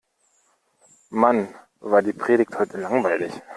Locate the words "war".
1.79-2.01